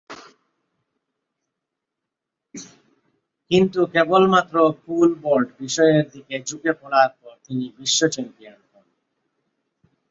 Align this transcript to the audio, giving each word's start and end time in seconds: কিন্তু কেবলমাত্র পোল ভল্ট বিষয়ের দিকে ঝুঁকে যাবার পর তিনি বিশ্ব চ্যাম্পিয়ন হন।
কিন্তু 3.51 3.79
কেবলমাত্র 3.93 4.55
পোল 4.83 5.09
ভল্ট 5.23 5.49
বিষয়ের 5.61 6.03
দিকে 6.13 6.35
ঝুঁকে 6.47 6.71
যাবার 6.75 7.09
পর 7.19 7.33
তিনি 7.45 7.65
বিশ্ব 7.77 7.99
চ্যাম্পিয়ন 8.13 8.59
হন। 8.63 8.85